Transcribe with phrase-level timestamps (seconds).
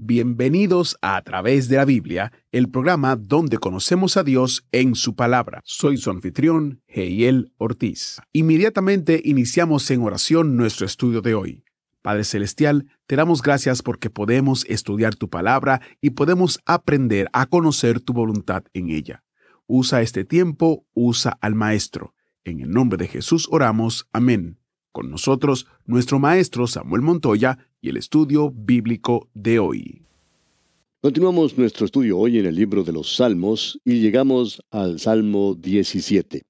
[0.00, 5.16] Bienvenidos a A través de la Biblia, el programa donde conocemos a Dios en su
[5.16, 5.60] palabra.
[5.64, 8.20] Soy su anfitrión, Heiel Ortiz.
[8.32, 11.64] Inmediatamente iniciamos en oración nuestro estudio de hoy.
[12.00, 17.98] Padre Celestial, te damos gracias porque podemos estudiar tu palabra y podemos aprender a conocer
[17.98, 19.24] tu voluntad en ella.
[19.66, 22.14] Usa este tiempo, usa al Maestro.
[22.44, 24.06] En el nombre de Jesús oramos.
[24.12, 24.57] Amén.
[24.92, 30.02] Con nosotros, nuestro Maestro Samuel Montoya y el estudio bíblico de hoy.
[31.00, 36.42] Continuamos nuestro estudio hoy en el libro de los Salmos y llegamos al Salmo 17.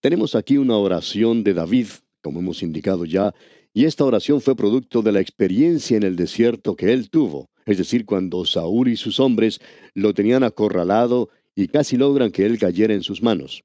[0.00, 1.86] Tenemos aquí una oración de David,
[2.20, 3.32] como hemos indicado ya,
[3.72, 7.78] y esta oración fue producto de la experiencia en el desierto que él tuvo, es
[7.78, 9.60] decir, cuando Saúl y sus hombres
[9.94, 13.64] lo tenían acorralado y casi logran que él cayera en sus manos.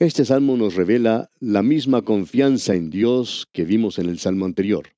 [0.00, 4.90] Este salmo nos revela la misma confianza en Dios que vimos en el salmo anterior.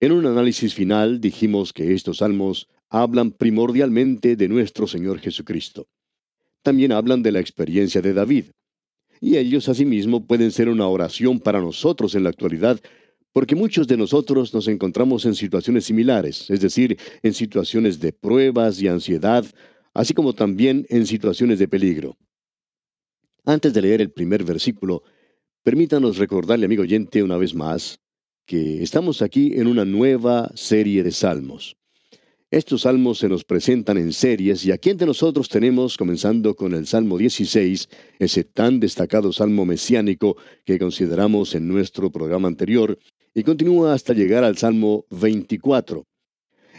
[0.00, 5.88] En un análisis final dijimos que estos salmos hablan primordialmente de nuestro Señor Jesucristo.
[6.62, 8.44] También hablan de la experiencia de David,
[9.18, 12.78] y ellos asimismo pueden ser una oración para nosotros en la actualidad,
[13.32, 18.82] porque muchos de nosotros nos encontramos en situaciones similares, es decir, en situaciones de pruebas
[18.82, 19.46] y ansiedad,
[19.94, 22.18] así como también en situaciones de peligro.
[23.50, 25.02] Antes de leer el primer versículo,
[25.64, 27.98] permítanos recordarle, amigo oyente, una vez más,
[28.46, 31.76] que estamos aquí en una nueva serie de salmos.
[32.52, 36.86] Estos salmos se nos presentan en series y aquí entre nosotros tenemos, comenzando con el
[36.86, 37.88] Salmo 16,
[38.20, 43.00] ese tan destacado salmo mesiánico que consideramos en nuestro programa anterior,
[43.34, 46.06] y continúa hasta llegar al Salmo 24.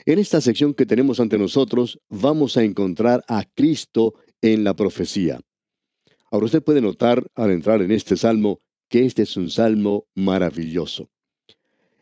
[0.05, 5.41] En esta sección que tenemos ante nosotros vamos a encontrar a Cristo en la profecía.
[6.31, 11.09] Ahora usted puede notar al entrar en este salmo que este es un salmo maravilloso.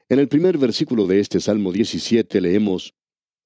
[0.08, 2.94] En el primer versículo de este Salmo 17 leemos,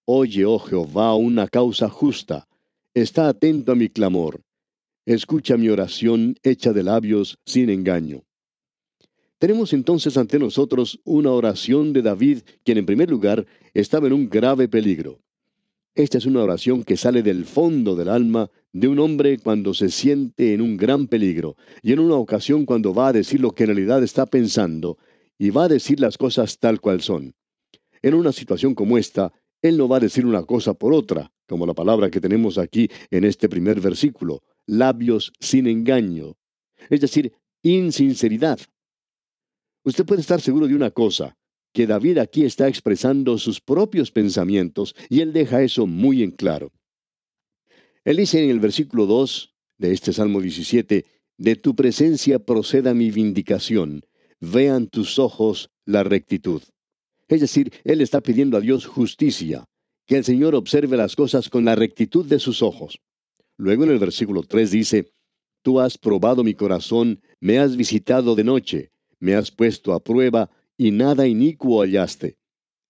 [0.06, 2.48] Oye, oh Jehová, una causa justa,
[2.94, 4.42] está atento a mi clamor,
[5.06, 8.24] escucha mi oración hecha de labios sin engaño.
[9.40, 14.30] Tenemos entonces ante nosotros una oración de David, quien en primer lugar estaba en un
[14.30, 15.20] grave peligro.
[15.96, 19.90] Esta es una oración que sale del fondo del alma de un hombre cuando se
[19.90, 23.64] siente en un gran peligro y en una ocasión cuando va a decir lo que
[23.64, 24.98] en realidad está pensando
[25.38, 27.36] y va a decir las cosas tal cual son.
[28.02, 31.66] En una situación como esta, él no va a decir una cosa por otra, como
[31.66, 36.36] la palabra que tenemos aquí en este primer versículo, labios sin engaño,
[36.90, 38.60] es decir, insinceridad.
[39.86, 41.38] Usted puede estar seguro de una cosa,
[41.74, 46.72] que David aquí está expresando sus propios pensamientos y él deja eso muy en claro.
[48.06, 51.06] Él dice en el versículo 2 de este Salmo 17,
[51.38, 54.06] De tu presencia proceda mi vindicación,
[54.42, 56.62] vean tus ojos la rectitud.
[57.30, 59.66] Es decir, él está pidiendo a Dios justicia,
[60.06, 63.00] que el Señor observe las cosas con la rectitud de sus ojos.
[63.58, 65.14] Luego en el versículo 3 dice,
[65.62, 70.50] Tú has probado mi corazón, me has visitado de noche, me has puesto a prueba,
[70.78, 72.36] y nada inicuo hallaste.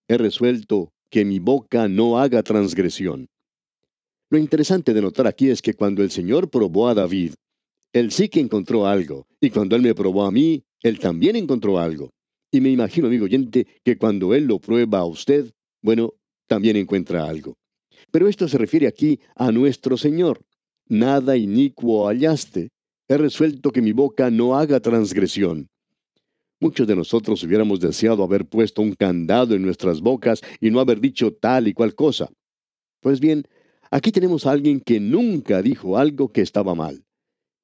[0.08, 3.30] He resuelto que mi boca no haga transgresión.
[4.34, 7.36] Lo interesante de notar aquí es que cuando el Señor probó a David,
[7.94, 11.78] él sí que encontró algo, y cuando él me probó a mí, él también encontró
[11.78, 12.10] algo.
[12.52, 15.52] Y me imagino, amigo oyente, que cuando Él lo prueba a usted,
[15.84, 16.16] bueno,
[16.48, 17.54] también encuentra algo.
[18.10, 20.42] Pero esto se refiere aquí a nuestro Señor.
[20.88, 22.72] Nada inicuo hallaste.
[23.08, 25.68] He resuelto que mi boca no haga transgresión.
[26.60, 31.00] Muchos de nosotros hubiéramos deseado haber puesto un candado en nuestras bocas y no haber
[31.00, 32.32] dicho tal y cual cosa.
[33.00, 33.46] Pues bien,
[33.94, 37.06] aquí tenemos a alguien que nunca dijo algo que estaba mal.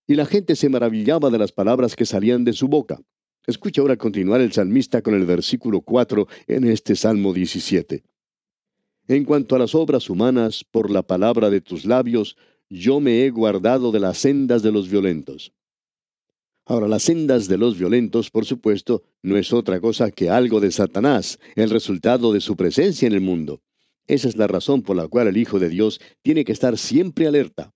[0.06, 3.02] Y la gente se maravillaba de las palabras que salían de su boca.
[3.48, 8.04] Escucha ahora continuar el salmista con el versículo 4 en este Salmo 17.
[9.08, 12.38] En cuanto a las obras humanas, por la palabra de tus labios,
[12.70, 15.52] yo me he guardado de las sendas de los violentos.
[16.66, 20.72] Ahora, las sendas de los violentos, por supuesto, no es otra cosa que algo de
[20.72, 23.64] Satanás, el resultado de su presencia en el mundo.
[24.10, 27.28] Esa es la razón por la cual el Hijo de Dios tiene que estar siempre
[27.28, 27.76] alerta.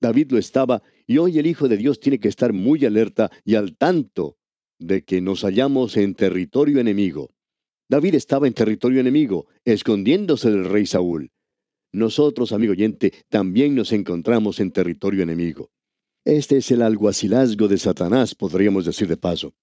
[0.00, 3.54] David lo estaba y hoy el Hijo de Dios tiene que estar muy alerta y
[3.54, 4.38] al tanto
[4.80, 7.30] de que nos hallamos en territorio enemigo.
[7.88, 11.30] David estaba en territorio enemigo, escondiéndose del rey Saúl.
[11.92, 15.70] Nosotros, amigo oyente, también nos encontramos en territorio enemigo.
[16.24, 19.54] Este es el alguacilazgo de Satanás, podríamos decir de paso.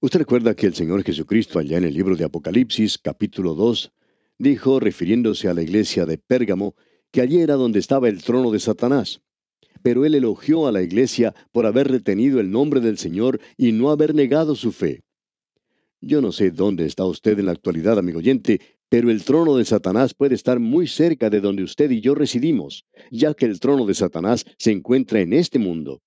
[0.00, 3.90] Usted recuerda que el Señor Jesucristo, allá en el libro de Apocalipsis, capítulo 2,
[4.38, 6.74] dijo, refiriéndose a la iglesia de Pérgamo,
[7.10, 9.20] que allí era donde estaba el trono de Satanás.
[9.82, 13.90] Pero él elogió a la iglesia por haber retenido el nombre del Señor y no
[13.90, 15.02] haber negado su fe.
[16.00, 19.64] Yo no sé dónde está usted en la actualidad, amigo oyente, pero el trono de
[19.64, 23.86] Satanás puede estar muy cerca de donde usted y yo residimos, ya que el trono
[23.86, 26.02] de Satanás se encuentra en este mundo.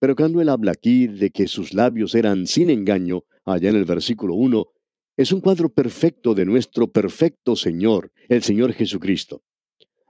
[0.00, 3.84] Pero cuando él habla aquí de que sus labios eran sin engaño, allá en el
[3.84, 4.66] versículo 1,
[5.20, 9.42] es un cuadro perfecto de nuestro perfecto Señor, el Señor Jesucristo.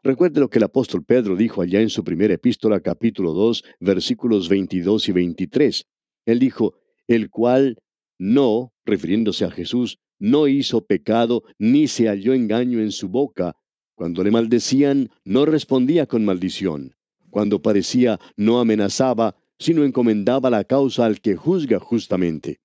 [0.04, 4.48] Recuerde lo que el apóstol Pedro dijo allá en su primera epístola capítulo 2 versículos
[4.48, 5.84] 22 y 23.
[6.26, 6.76] Él dijo,
[7.08, 7.78] el cual
[8.20, 13.56] no, refiriéndose a Jesús, no hizo pecado, ni se halló engaño en su boca.
[13.96, 16.94] Cuando le maldecían, no respondía con maldición.
[17.30, 22.60] Cuando padecía, no amenazaba, sino encomendaba la causa al que juzga justamente.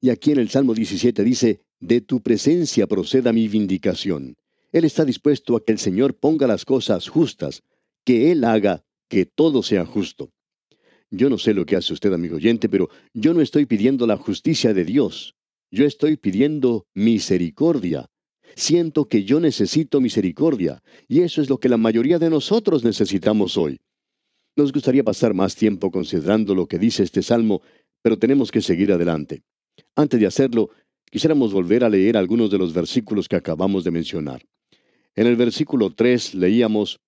[0.00, 4.36] Y aquí en el Salmo 17 dice, De tu presencia proceda mi vindicación.
[4.70, 7.62] Él está dispuesto a que el Señor ponga las cosas justas,
[8.04, 10.30] que Él haga que todo sea justo.
[11.10, 14.16] Yo no sé lo que hace usted, amigo oyente, pero yo no estoy pidiendo la
[14.16, 15.34] justicia de Dios.
[15.70, 18.06] Yo estoy pidiendo misericordia.
[18.54, 23.56] Siento que yo necesito misericordia, y eso es lo que la mayoría de nosotros necesitamos
[23.56, 23.80] hoy.
[24.56, 27.62] Nos gustaría pasar más tiempo considerando lo que dice este salmo,
[28.02, 29.42] pero tenemos que seguir adelante.
[29.94, 30.70] Antes de hacerlo,
[31.10, 34.42] quisiéramos volver a leer algunos de los versículos que acabamos de mencionar.
[35.14, 36.98] En el versículo 3 leíamos,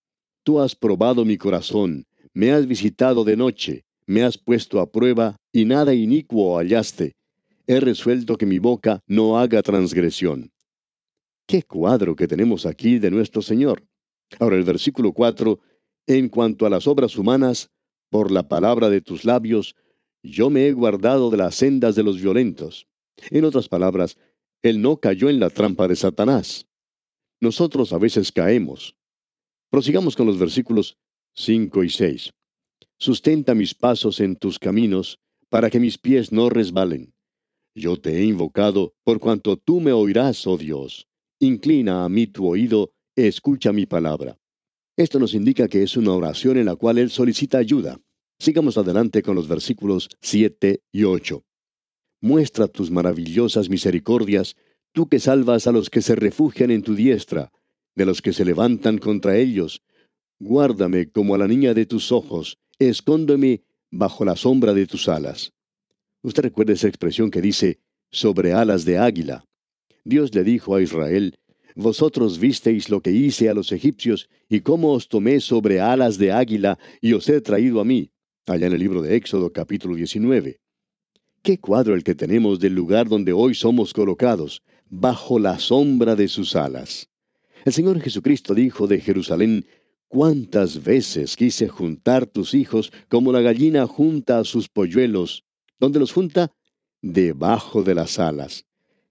[0.44, 2.04] Tú has probado mi corazón,
[2.34, 7.12] me has visitado de noche, me has puesto a prueba y nada inicuo hallaste.
[7.66, 10.50] He resuelto que mi boca no haga transgresión.
[11.46, 13.84] Qué cuadro que tenemos aquí de nuestro Señor.
[14.40, 15.60] Ahora el versículo 4,
[16.06, 17.70] en cuanto a las obras humanas,
[18.10, 19.75] por la palabra de tus labios,
[20.22, 22.87] yo me he guardado de las sendas de los violentos.
[23.31, 24.17] En otras palabras,
[24.62, 26.67] Él no cayó en la trampa de Satanás.
[27.41, 28.97] Nosotros a veces caemos.
[29.70, 30.99] Prosigamos con los versículos
[31.35, 32.31] 5 y 6.
[32.99, 35.19] Sustenta mis pasos en tus caminos,
[35.49, 37.12] para que mis pies no resbalen.
[37.75, 41.09] Yo te he invocado, por cuanto tú me oirás, oh Dios.
[41.41, 44.38] Inclina a mí tu oído, escucha mi palabra.
[44.97, 47.99] Esto nos indica que es una oración en la cual Él solicita ayuda.
[48.38, 51.43] Sigamos adelante con los versículos 7 y 8.
[52.22, 54.54] Muestra tus maravillosas misericordias,
[54.92, 57.50] tú que salvas a los que se refugian en tu diestra,
[57.96, 59.82] de los que se levantan contra ellos.
[60.38, 65.52] Guárdame como a la niña de tus ojos, escóndeme bajo la sombra de tus alas.
[66.22, 67.80] Usted recuerda esa expresión que dice,
[68.12, 69.44] sobre alas de águila.
[70.04, 71.40] Dios le dijo a Israel,
[71.75, 76.30] Vosotros visteis lo que hice a los egipcios y cómo os tomé sobre alas de
[76.30, 78.12] águila y os he traído a mí,
[78.46, 80.62] allá en el libro de Éxodo capítulo 19.
[81.42, 86.28] Qué cuadro el que tenemos del lugar donde hoy somos colocados, bajo la sombra de
[86.28, 87.08] sus alas.
[87.64, 89.66] El Señor Jesucristo dijo de Jerusalén,
[90.06, 95.44] ¿Cuántas veces quise juntar tus hijos como la gallina junta a sus polluelos?
[95.80, 96.52] ¿Dónde los junta?
[97.00, 98.64] Debajo de las alas.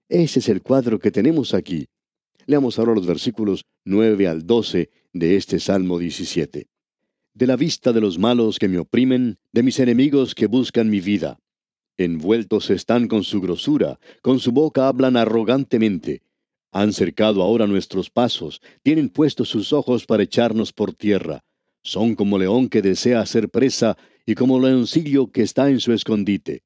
[0.08, 1.88] Ese es el cuadro que tenemos aquí.
[2.46, 6.66] Leamos ahora los versículos 9 al 12 de este Salmo 17.
[7.34, 11.00] De la vista de los malos que me oprimen, de mis enemigos que buscan mi
[11.00, 11.38] vida.
[11.98, 16.22] Envueltos están con su grosura, con su boca hablan arrogantemente.
[16.72, 21.44] Han cercado ahora nuestros pasos, tienen puestos sus ojos para echarnos por tierra.
[21.82, 26.62] Son como león que desea hacer presa y como leoncillo que está en su escondite.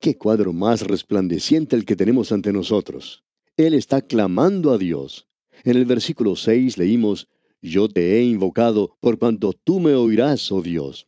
[0.00, 3.22] Qué cuadro más resplandeciente el que tenemos ante nosotros.
[3.56, 5.28] Él está clamando a Dios.
[5.62, 7.28] En el versículo 6 leímos,
[7.60, 11.06] Yo te he invocado por cuanto tú me oirás, oh Dios.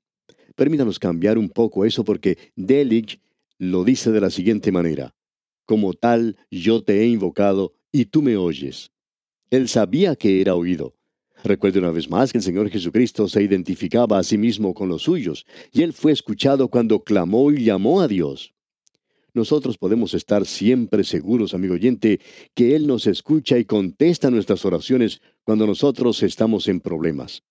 [0.55, 3.21] Permítanos cambiar un poco eso porque Delig
[3.59, 5.15] lo dice de la siguiente manera.
[5.67, 8.93] Como tal, yo te he invocado y tú me oyes.
[9.51, 10.95] Él sabía que era oído.
[11.43, 15.03] Recuerde una vez más que el Señor Jesucristo se identificaba a sí mismo con los
[15.03, 18.55] suyos, y Él fue escuchado cuando clamó y llamó a Dios.
[19.35, 22.21] Nosotros podemos estar siempre seguros, amigo oyente,
[22.55, 27.43] que Él nos escucha y contesta nuestras oraciones cuando nosotros estamos en problemas.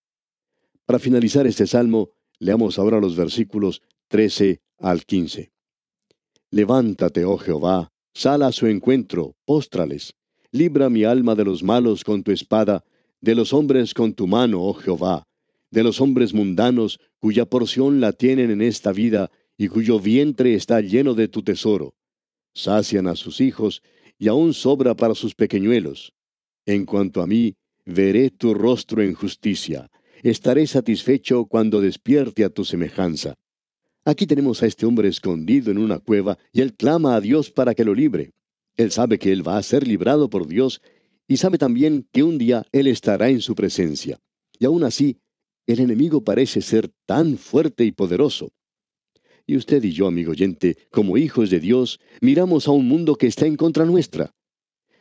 [0.86, 5.52] Para finalizar este salmo, leamos ahora los versículos 13 al 15.
[6.54, 10.14] Levántate, oh Jehová, sal a su encuentro, póstrales
[10.52, 12.84] Libra mi alma de los malos con tu espada,
[13.22, 15.24] de los hombres con tu mano, oh Jehová,
[15.72, 20.80] de los hombres mundanos cuya porción la tienen en esta vida y cuyo vientre está
[20.80, 21.96] lleno de tu tesoro.
[22.54, 23.82] Sacian a sus hijos
[24.20, 26.14] y aún sobra para sus pequeñuelos.
[26.68, 29.90] En cuanto a mí, veré tu rostro en justicia.
[30.22, 33.34] Estaré satisfecho cuando despierte a tu semejanza.
[34.06, 37.74] Aquí tenemos a este hombre escondido en una cueva y él clama a Dios para
[37.74, 38.32] que lo libre.
[38.76, 40.82] Él sabe que él va a ser librado por Dios
[41.28, 44.20] y sabe también que un día él estará en su presencia.
[44.60, 45.20] Y aún así,
[45.68, 48.52] el enemigo parece ser tan fuerte y poderoso.
[49.46, 53.28] Y usted y yo, amigo oyente, como hijos de Dios, miramos a un mundo que
[53.28, 54.34] está en contra nuestra.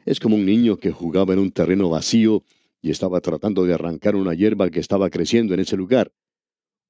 [0.05, 2.45] Es como un niño que jugaba en un terreno vacío
[2.81, 6.13] y estaba tratando de arrancar una hierba que estaba creciendo en ese lugar.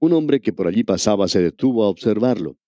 [0.03, 2.59] Un hombre que por allí pasaba se detuvo a observarlo.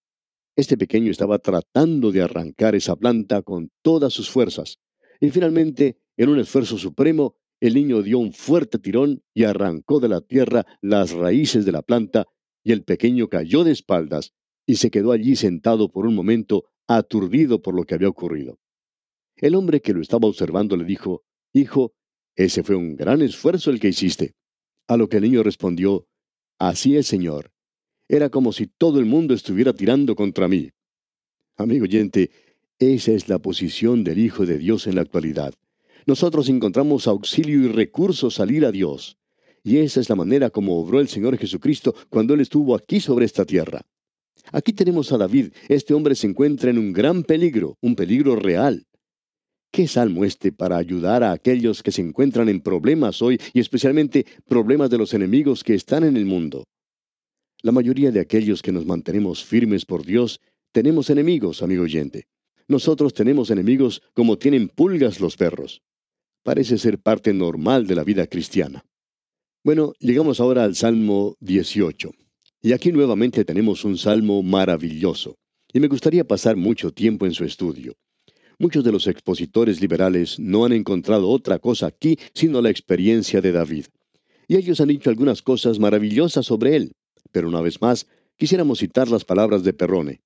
[0.55, 4.79] Este pequeño estaba tratando de arrancar esa planta con todas sus fuerzas.
[5.21, 10.11] Y finalmente, en un esfuerzo supremo, el niño dio un fuerte tirón y arrancó de
[10.11, 12.27] la tierra las raíces de la planta,
[12.63, 14.33] y el pequeño cayó de espaldas
[14.65, 18.61] y se quedó allí sentado por un momento, aturdido por lo que había ocurrido.
[19.35, 21.95] El hombre que lo estaba observando le dijo, Hijo,
[22.37, 24.37] ese fue un gran esfuerzo el que hiciste.
[24.87, 26.07] A lo que el niño respondió,
[26.69, 27.53] Así es, Señor.
[28.09, 30.71] Era como si todo el mundo estuviera tirando contra mí.
[31.59, 32.31] Amigo oyente,
[32.79, 35.53] esa es la posición del Hijo de Dios en la actualidad.
[36.07, 39.19] Nosotros encontramos auxilio y recursos al ir a Dios.
[39.63, 43.27] Y esa es la manera como obró el Señor Jesucristo cuando Él estuvo aquí sobre
[43.27, 43.83] esta tierra.
[44.51, 45.53] Aquí tenemos a David.
[45.69, 48.87] Este hombre se encuentra en un gran peligro, un peligro real.
[49.75, 54.25] ¿Qué salmo este para ayudar a aquellos que se encuentran en problemas hoy y especialmente
[54.47, 56.63] problemas de los enemigos que están en el mundo?
[57.61, 60.41] La mayoría de aquellos que nos mantenemos firmes por Dios
[60.71, 62.29] tenemos enemigos, amigo oyente.
[62.69, 65.83] Nosotros tenemos enemigos como tienen pulgas los perros.
[66.45, 68.85] Parece ser parte normal de la vida cristiana.
[69.65, 72.13] Bueno, llegamos ahora al Salmo 18.
[72.63, 75.35] Y aquí nuevamente tenemos un salmo maravilloso,
[75.73, 77.97] y me gustaría pasar mucho tiempo en su estudio.
[78.65, 83.53] Muchos de los expositores liberales no han encontrado otra cosa aquí sino la experiencia de
[83.53, 83.85] David.
[84.49, 86.93] Y ellos han dicho algunas cosas maravillosas sobre él,
[87.31, 88.07] pero una vez más
[88.39, 90.23] quisiéramos citar las palabras de Perrone.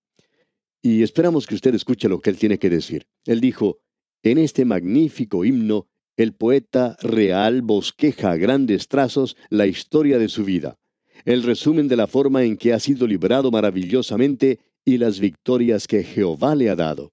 [0.81, 3.09] Y esperamos que usted escuche lo que él tiene que decir.
[3.27, 3.81] Él dijo,
[4.23, 10.45] en este magnífico himno, el poeta real bosqueja a grandes trazos la historia de su
[10.45, 10.79] vida
[11.25, 16.05] el resumen de la forma en que ha sido librado maravillosamente y las victorias que
[16.05, 17.11] Jehová le ha dado.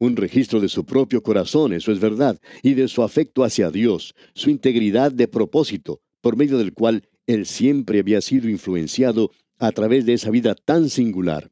[0.00, 4.14] Un registro de su propio corazón, eso es verdad, y de su afecto hacia Dios,
[4.32, 10.06] su integridad de propósito, por medio del cual él siempre había sido influenciado a través
[10.06, 11.50] de esa vida tan singular.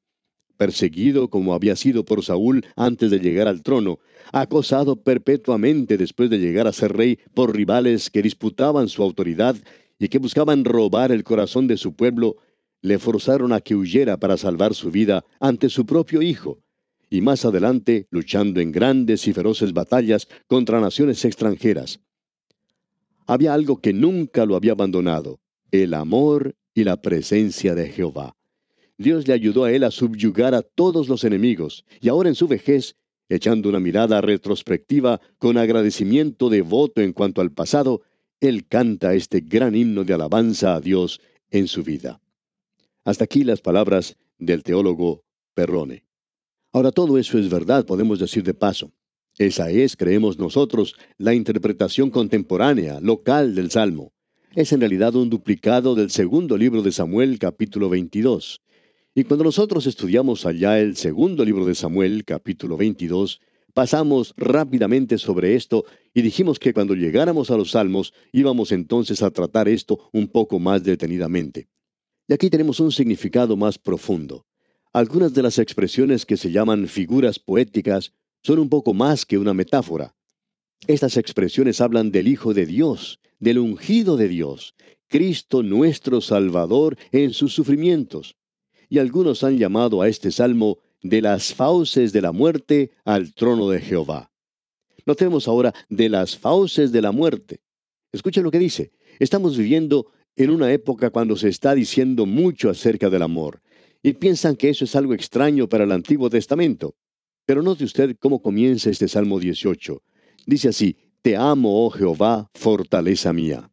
[0.56, 3.98] Perseguido como había sido por Saúl antes de llegar al trono,
[4.32, 9.56] acosado perpetuamente después de llegar a ser rey por rivales que disputaban su autoridad
[9.98, 12.36] y que buscaban robar el corazón de su pueblo,
[12.80, 16.60] le forzaron a que huyera para salvar su vida ante su propio hijo,
[17.10, 22.00] y más adelante luchando en grandes y feroces batallas contra naciones extranjeras.
[23.26, 28.36] Había algo que nunca lo había abandonado, el amor y la presencia de Jehová.
[28.98, 32.48] Dios le ayudó a él a subyugar a todos los enemigos, y ahora en su
[32.48, 32.96] vejez,
[33.28, 38.02] echando una mirada retrospectiva con agradecimiento devoto en cuanto al pasado,
[38.40, 41.20] él canta este gran himno de alabanza a Dios
[41.50, 42.20] en su vida.
[43.04, 46.05] Hasta aquí las palabras del teólogo Perrone.
[46.76, 48.92] Ahora todo eso es verdad, podemos decir de paso.
[49.38, 54.12] Esa es, creemos nosotros, la interpretación contemporánea, local del Salmo.
[54.54, 58.60] Es en realidad un duplicado del segundo libro de Samuel, capítulo 22.
[59.14, 63.40] Y cuando nosotros estudiamos allá el segundo libro de Samuel, capítulo 22,
[63.72, 69.30] Pasamos rápidamente sobre esto y dijimos que cuando llegáramos a los salmos íbamos entonces a
[69.30, 71.68] tratar esto un poco más detenidamente.
[72.28, 74.44] Y aquí tenemos un significado más profundo.
[74.96, 79.52] Algunas de las expresiones que se llaman figuras poéticas son un poco más que una
[79.52, 80.16] metáfora.
[80.86, 84.74] Estas expresiones hablan del Hijo de Dios, del ungido de Dios,
[85.06, 88.38] Cristo nuestro Salvador en sus sufrimientos.
[88.88, 93.68] Y algunos han llamado a este salmo de las fauces de la muerte al trono
[93.68, 94.32] de Jehová.
[95.04, 97.60] Notemos ahora de las fauces de la muerte.
[98.12, 98.92] Escuchen lo que dice.
[99.18, 103.60] Estamos viviendo en una época cuando se está diciendo mucho acerca del amor,
[104.02, 106.94] y piensan que eso es algo extraño para el Antiguo Testamento.
[107.44, 110.02] Pero note usted cómo comienza este Salmo 18.
[110.46, 113.70] Dice así, Te amo, oh Jehová, fortaleza mía.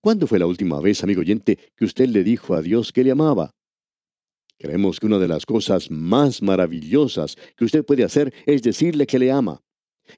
[0.00, 3.10] ¿Cuándo fue la última vez, amigo oyente, que usted le dijo a Dios que le
[3.10, 3.50] amaba?
[4.58, 9.18] Creemos que una de las cosas más maravillosas que usted puede hacer es decirle que
[9.18, 9.62] le ama.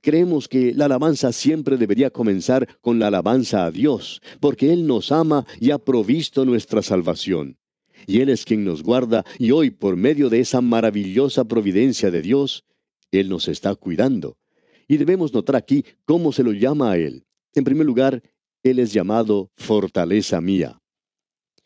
[0.03, 5.11] Creemos que la alabanza siempre debería comenzar con la alabanza a Dios, porque Él nos
[5.11, 7.57] ama y ha provisto nuestra salvación.
[8.07, 12.23] Y Él es quien nos guarda y hoy por medio de esa maravillosa providencia de
[12.23, 12.65] Dios,
[13.11, 14.37] Él nos está cuidando.
[14.87, 17.27] Y debemos notar aquí cómo se lo llama a Él.
[17.55, 18.23] En primer lugar,
[18.63, 20.81] Él es llamado fortaleza mía.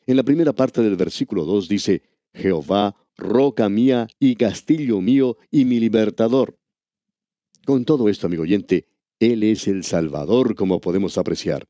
[0.06, 2.02] En la primera parte del versículo 2 dice,
[2.34, 6.58] Jehová, roca mía y castillo mío y mi libertador.
[7.64, 8.88] Con todo esto, amigo oyente,
[9.20, 11.68] Él es el Salvador, como podemos apreciar.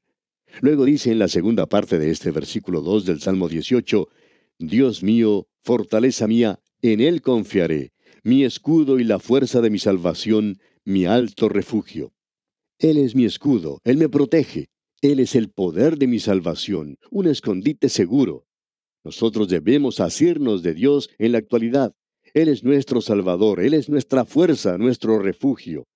[0.60, 4.08] Luego dice en la segunda parte de este versículo 2 del Salmo 18,
[4.68, 7.92] Dios mío, fortaleza mía, en Él confiaré,
[8.22, 12.12] mi escudo y la fuerza de mi salvación, mi alto refugio.
[12.78, 14.68] Él es mi escudo, Él me protege,
[15.00, 18.46] Él es el poder de mi salvación, un escondite seguro.
[19.04, 21.94] Nosotros debemos asirnos de Dios en la actualidad.
[22.34, 25.86] Él es nuestro Salvador, Él es nuestra fuerza, nuestro refugio.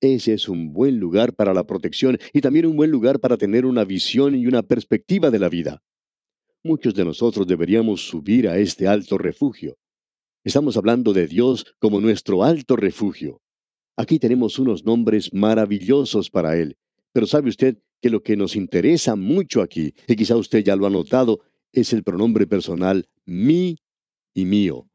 [0.00, 3.66] Ese es un buen lugar para la protección y también un buen lugar para tener
[3.66, 5.82] una visión y una perspectiva de la vida.
[6.64, 9.76] Muchos de nosotros deberíamos subir a este alto refugio.
[10.42, 13.40] Estamos hablando de Dios como nuestro alto refugio.
[13.96, 16.76] Aquí tenemos unos nombres maravillosos para Él.
[17.12, 20.86] Pero sabe usted que lo que nos interesa mucho aquí, y quizá usted ya lo
[20.86, 21.40] ha notado,
[21.72, 23.78] es el pronombre personal mi
[24.34, 24.88] y mío.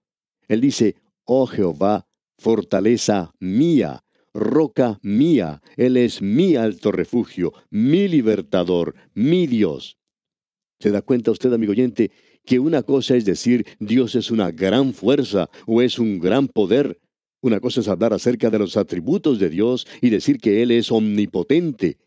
[0.50, 4.04] Él dice, oh Jehová, fortaleza mía,
[4.34, 9.98] roca mía, Él es mi alto refugio, mi libertador, mi Dios.
[10.84, 12.12] ¿Se da cuenta usted, amigo oyente,
[12.44, 17.00] que una cosa es decir Dios es una gran fuerza o es un gran poder?
[17.40, 20.92] Una cosa es hablar acerca de los atributos de Dios y decir que Él es
[20.92, 22.00] omnipotente.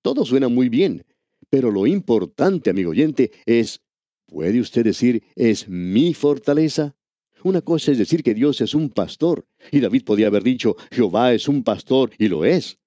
[0.00, 1.04] Todo suena muy bien,
[1.48, 3.80] pero lo importante, amigo oyente, es,
[4.26, 6.94] ¿puede usted decir es mi fortaleza?
[7.42, 11.34] Una cosa es decir que Dios es un pastor, y David podía haber dicho, Jehová
[11.34, 12.78] es un pastor, y lo es.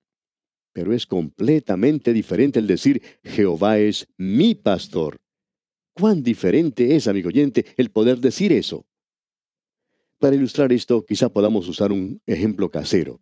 [0.72, 5.18] Pero es completamente diferente el decir, Jehová es mi pastor.
[5.96, 8.88] ¿Cuán diferente es, amigo oyente, el poder decir eso?
[10.18, 13.22] Para ilustrar esto, quizá podamos usar un ejemplo casero.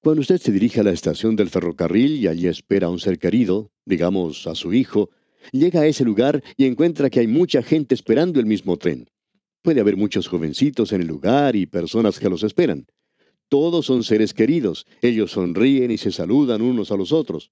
[0.00, 3.18] Cuando usted se dirige a la estación del ferrocarril y allí espera a un ser
[3.18, 5.10] querido, digamos a su hijo,
[5.50, 9.10] llega a ese lugar y encuentra que hay mucha gente esperando el mismo tren.
[9.62, 12.86] Puede haber muchos jovencitos en el lugar y personas que los esperan.
[13.48, 17.50] Todos son seres queridos, ellos sonríen y se saludan unos a los otros.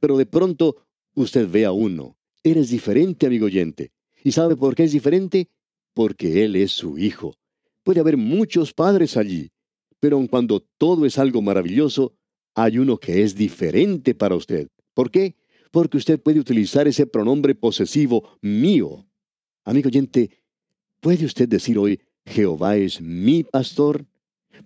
[0.00, 2.16] Pero de pronto usted ve a uno.
[2.42, 3.92] Eres diferente, amigo oyente.
[4.22, 5.48] ¿Y sabe por qué es diferente?
[5.94, 7.34] Porque él es su hijo.
[7.82, 9.50] Puede haber muchos padres allí,
[9.98, 12.14] pero aun cuando todo es algo maravilloso,
[12.54, 14.68] hay uno que es diferente para usted.
[14.94, 15.36] ¿Por qué?
[15.70, 19.06] Porque usted puede utilizar ese pronombre posesivo mío.
[19.64, 20.40] Amigo oyente,
[21.00, 24.04] ¿Puede usted decir hoy, Jehová es mi pastor?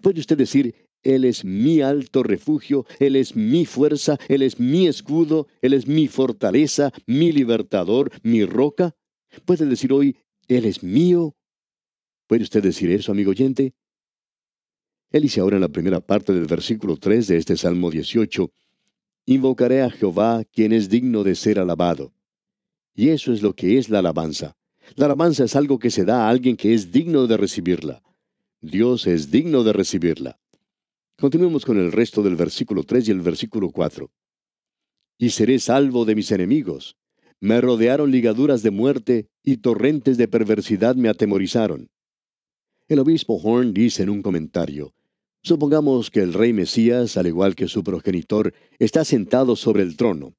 [0.03, 4.87] ¿Puede usted decir, Él es mi alto refugio, Él es mi fuerza, Él es mi
[4.89, 8.97] escudo, Él es mi fortaleza, mi libertador, mi roca?
[9.45, 10.17] ¿Puede decir hoy,
[10.49, 11.37] Él es mío?
[12.27, 13.75] ¿Puede usted decir eso, amigo oyente?
[15.11, 18.51] Él dice ahora en la primera parte del versículo 3 de este Salmo 18,
[19.27, 22.13] Invocaré a Jehová, quien es digno de ser alabado.
[22.95, 24.57] Y eso es lo que es la alabanza.
[24.97, 28.03] La alabanza es algo que se da a alguien que es digno de recibirla.
[28.61, 30.39] Dios es digno de recibirla.
[31.17, 34.11] Continuemos con el resto del versículo 3 y el versículo 4.
[35.19, 36.97] Y seré salvo de mis enemigos.
[37.41, 41.89] Me rodearon ligaduras de muerte y torrentes de perversidad me atemorizaron.
[42.89, 44.93] El obispo Horn dice en un comentario,
[45.43, 50.35] Supongamos que el rey Mesías, al igual que su progenitor, está sentado sobre el trono.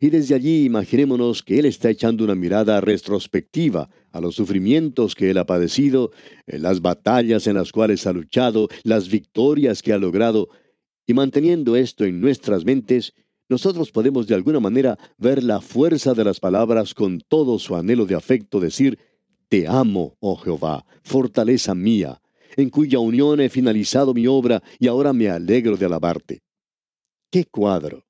[0.00, 5.30] Y desde allí imaginémonos que Él está echando una mirada retrospectiva a los sufrimientos que
[5.30, 6.12] Él ha padecido,
[6.46, 10.48] las batallas en las cuales ha luchado, las victorias que ha logrado,
[11.06, 13.14] y manteniendo esto en nuestras mentes,
[13.48, 18.04] nosotros podemos de alguna manera ver la fuerza de las palabras con todo su anhelo
[18.04, 18.98] de afecto, decir,
[19.48, 22.20] Te amo, oh Jehová, fortaleza mía,
[22.56, 26.42] en cuya unión he finalizado mi obra y ahora me alegro de alabarte.
[27.30, 28.04] ¡Qué cuadro!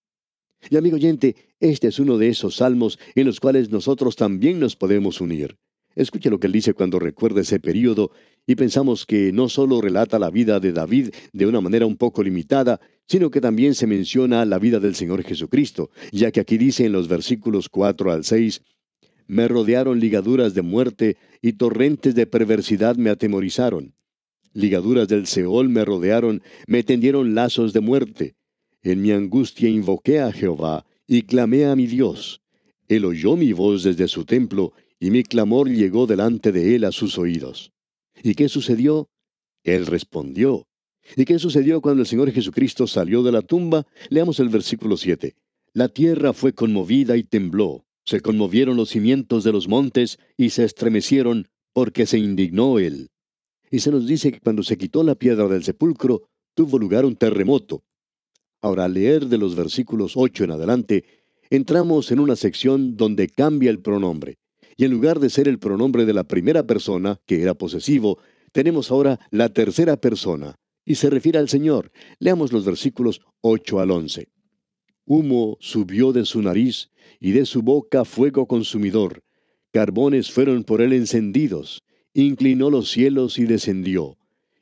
[0.68, 4.76] Y amigo oyente, este es uno de esos salmos en los cuales nosotros también nos
[4.76, 5.56] podemos unir.
[5.94, 8.12] Escuche lo que él dice cuando recuerda ese periodo
[8.46, 12.22] y pensamos que no solo relata la vida de David de una manera un poco
[12.22, 16.84] limitada, sino que también se menciona la vida del Señor Jesucristo, ya que aquí dice
[16.84, 18.62] en los versículos 4 al 6,
[19.26, 23.94] Me rodearon ligaduras de muerte y torrentes de perversidad me atemorizaron.
[24.52, 28.36] Ligaduras del Seol me rodearon, me tendieron lazos de muerte.
[28.82, 32.42] En mi angustia invoqué a Jehová y clamé a mi Dios.
[32.86, 36.92] Él oyó mi voz desde su templo y mi clamor llegó delante de él a
[36.92, 37.72] sus oídos.
[38.22, 39.08] ¿Y qué sucedió?
[39.64, 40.68] Él respondió.
[41.16, 43.86] ¿Y qué sucedió cuando el Señor Jesucristo salió de la tumba?
[44.10, 45.34] Leamos el versículo 7.
[45.72, 47.86] La tierra fue conmovida y tembló.
[48.04, 53.08] Se conmovieron los cimientos de los montes y se estremecieron porque se indignó él.
[53.70, 57.16] Y se nos dice que cuando se quitó la piedra del sepulcro, tuvo lugar un
[57.16, 57.82] terremoto.
[58.60, 61.04] Ahora, al leer de los versículos 8 en adelante,
[61.50, 64.38] entramos en una sección donde cambia el pronombre.
[64.76, 68.18] Y en lugar de ser el pronombre de la primera persona, que era posesivo,
[68.52, 71.90] tenemos ahora la tercera persona, y se refiere al Señor.
[72.18, 74.28] Leamos los versículos 8 al 11.
[75.04, 76.90] Humo subió de su nariz,
[77.20, 79.22] y de su boca fuego consumidor.
[79.72, 81.82] Carbones fueron por él encendidos.
[82.14, 84.18] Inclinó los cielos y descendió.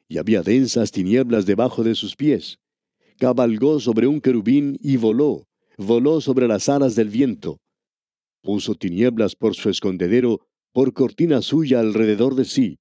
[0.09, 2.59] Y había densas tinieblas debajo de sus pies.
[3.19, 7.59] Cabalgó sobre un querubín y voló voló sobre las alas del viento.
[8.43, 12.79] Puso tinieblas por su escondedero, por cortina suya alrededor de sí,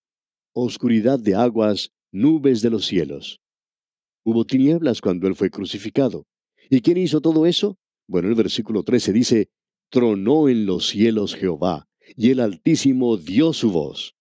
[0.53, 3.39] oscuridad de aguas, nubes de los cielos.
[4.23, 6.25] Hubo tinieblas cuando él fue crucificado.
[6.69, 7.77] ¿Y quién hizo todo eso?
[8.07, 9.49] Bueno, el versículo 13 dice,
[9.89, 14.15] tronó en los cielos Jehová, y el Altísimo dio su voz.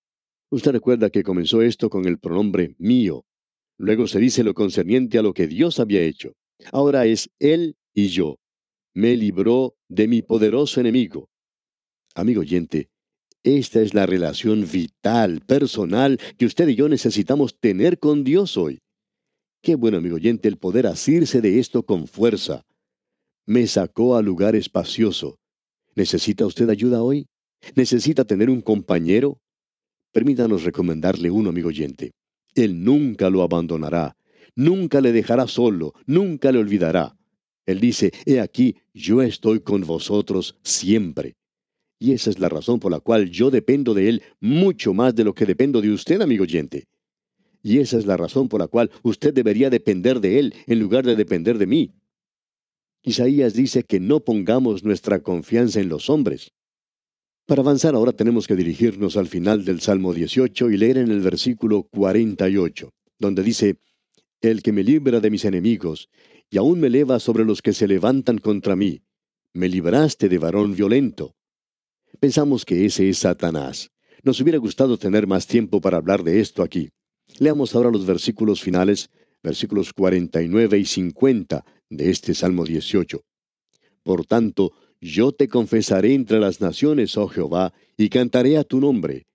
[0.50, 3.24] Usted recuerda que comenzó esto con el pronombre mío.
[3.78, 6.32] Luego se dice lo concerniente a lo que Dios había hecho.
[6.72, 8.38] Ahora es Él y yo
[8.94, 11.28] me libró de mi poderoso enemigo.
[12.14, 12.88] Amigo oyente,
[13.42, 18.78] esta es la relación vital, personal, que usted y yo necesitamos tener con Dios hoy.
[19.60, 22.62] Qué bueno, amigo oyente, el poder asirse de esto con fuerza.
[23.46, 25.38] Me sacó a lugar espacioso.
[25.96, 27.26] ¿Necesita usted ayuda hoy?
[27.74, 29.40] ¿Necesita tener un compañero?
[30.12, 32.12] Permítanos recomendarle uno, amigo oyente.
[32.54, 34.16] Él nunca lo abandonará,
[34.54, 37.16] nunca le dejará solo, nunca le olvidará.
[37.66, 41.36] Él dice, He aquí, yo estoy con vosotros siempre.
[41.98, 45.24] Y esa es la razón por la cual yo dependo de Él mucho más de
[45.24, 46.86] lo que dependo de usted, amigo oyente.
[47.62, 51.06] Y esa es la razón por la cual usted debería depender de Él en lugar
[51.06, 51.92] de depender de mí.
[53.02, 56.52] Isaías dice que no pongamos nuestra confianza en los hombres.
[57.46, 61.20] Para avanzar ahora tenemos que dirigirnos al final del Salmo 18 y leer en el
[61.20, 63.76] versículo 48, donde dice,
[64.40, 66.08] El que me libra de mis enemigos
[66.48, 69.02] y aún me eleva sobre los que se levantan contra mí.
[69.52, 71.34] Me libraste de varón violento.
[72.18, 73.90] Pensamos que ese es Satanás.
[74.22, 76.88] Nos hubiera gustado tener más tiempo para hablar de esto aquí.
[77.38, 79.10] Leamos ahora los versículos finales,
[79.42, 83.20] versículos 49 y 50 de este Salmo 18.
[84.02, 84.72] Por tanto,
[85.04, 89.26] yo te confesaré entre las naciones, oh Jehová, y cantaré a tu nombre.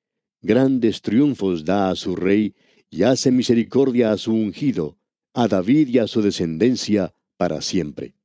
[0.41, 2.55] Grandes triunfos da a su rey,
[2.89, 4.97] y hace misericordia a su ungido
[5.35, 8.15] a David y a su descendencia para siempre.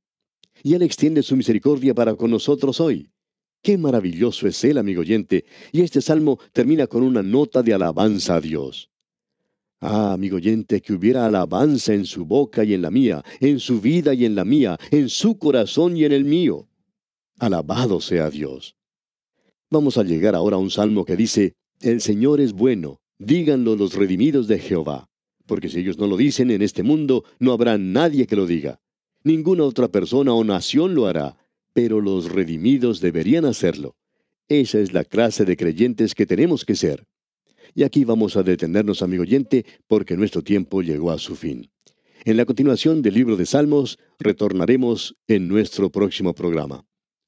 [0.62, 3.10] Y Él extiende su misericordia para con nosotros hoy.
[3.60, 8.36] Qué maravilloso es Él, amigo oyente, y este salmo termina con una nota de alabanza
[8.36, 8.90] a Dios.
[9.80, 13.82] Ah, amigo oyente, que hubiera alabanza en su boca y en la mía, en su
[13.82, 16.68] vida y en la mía, en su corazón y en el mío.
[17.38, 18.76] Alabado sea Dios.
[19.70, 23.94] Vamos a llegar ahora a un salmo que dice, El Señor es bueno, díganlo los
[23.94, 25.08] redimidos de Jehová
[25.46, 28.80] porque si ellos no lo dicen en este mundo, no habrá nadie que lo diga.
[29.22, 31.36] Ninguna otra persona o nación lo hará,
[31.72, 33.96] pero los redimidos deberían hacerlo.
[34.48, 37.06] Esa es la clase de creyentes que tenemos que ser.
[37.74, 41.70] Y aquí vamos a detenernos, amigo oyente, porque nuestro tiempo llegó a su fin.
[42.24, 46.84] En la continuación del libro de Salmos, retornaremos en nuestro próximo programa.